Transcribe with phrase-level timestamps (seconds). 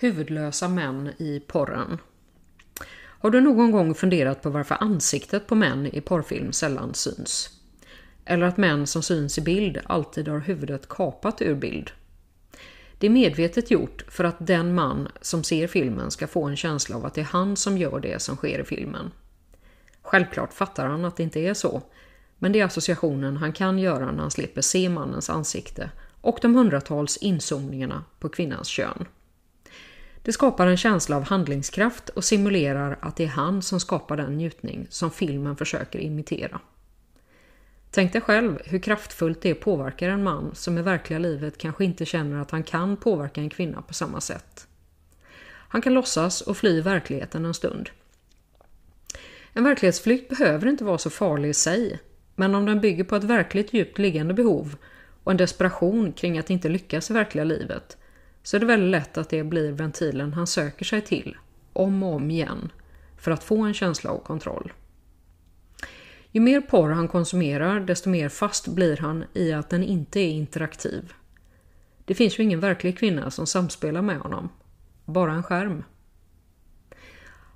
[0.00, 1.98] Huvudlösa män i porren.
[2.98, 7.50] Har du någon gång funderat på varför ansiktet på män i porrfilm sällan syns?
[8.24, 11.90] Eller att män som syns i bild alltid har huvudet kapat ur bild?
[12.98, 16.96] Det är medvetet gjort för att den man som ser filmen ska få en känsla
[16.96, 19.10] av att det är han som gör det som sker i filmen.
[20.02, 21.82] Självklart fattar han att det inte är så,
[22.38, 25.90] men det är associationen han kan göra när han slipper se mannens ansikte
[26.20, 29.06] och de hundratals inzoomningarna på kvinnans kön.
[30.28, 34.36] Det skapar en känsla av handlingskraft och simulerar att det är han som skapar den
[34.36, 36.60] njutning som filmen försöker imitera.
[37.90, 42.04] Tänk dig själv hur kraftfullt det påverkar en man som i verkliga livet kanske inte
[42.04, 44.66] känner att han kan påverka en kvinna på samma sätt.
[45.68, 47.90] Han kan låtsas och fly verkligheten en stund.
[49.52, 51.98] En verklighetsflykt behöver inte vara så farlig i sig,
[52.36, 54.76] men om den bygger på ett verkligt djupt liggande behov
[55.24, 57.96] och en desperation kring att inte lyckas i verkliga livet
[58.42, 61.36] så är det väldigt lätt att det blir ventilen han söker sig till,
[61.72, 62.72] om och om igen,
[63.16, 64.72] för att få en känsla av kontroll.
[66.30, 70.30] Ju mer porr han konsumerar, desto mer fast blir han i att den inte är
[70.30, 71.12] interaktiv.
[72.04, 74.48] Det finns ju ingen verklig kvinna som samspelar med honom.
[75.04, 75.84] Bara en skärm.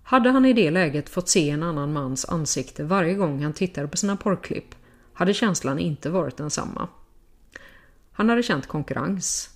[0.03, 3.89] Hade han i det läget fått se en annan mans ansikte varje gång han tittade
[3.89, 4.75] på sina porrklipp
[5.13, 6.89] hade känslan inte varit densamma.
[8.13, 9.51] Han hade känt konkurrens.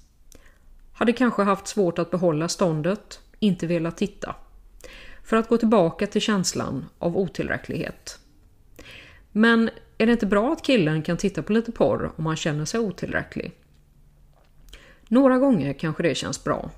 [0.99, 4.35] Hade kanske haft svårt att behålla ståndet, inte velat titta.
[5.25, 8.19] För att gå tillbaka till känslan av otillräcklighet.
[9.33, 12.65] Men är det inte bra att killen kan titta på lite porr om han känner
[12.65, 13.53] sig otillräcklig?
[15.09, 16.71] Några gånger kanske det känns bra.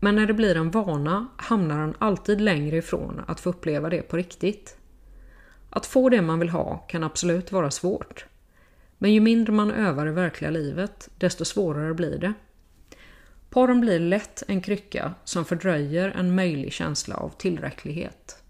[0.00, 4.02] Men när det blir en vana hamnar han alltid längre ifrån att få uppleva det
[4.02, 4.76] på riktigt.
[5.70, 8.26] Att få det man vill ha kan absolut vara svårt.
[8.98, 12.32] Men ju mindre man övar i verkliga livet, desto svårare blir det.
[13.56, 18.42] Porren blir lätt en krycka som fördröjer en möjlig känsla av tillräcklighet.